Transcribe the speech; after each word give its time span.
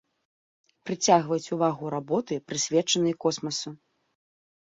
Прыцягваюць 0.89 1.51
увагу 1.57 1.85
работы, 1.95 2.33
прысвечаныя 2.53 3.15
космасу. 3.27 3.69